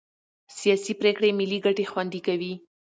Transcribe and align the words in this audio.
سیاسي 0.59 0.93
پرېکړې 1.01 1.29
ملي 1.39 1.59
ګټې 1.65 1.85
خوندي 1.91 2.21
کوي 2.27 2.53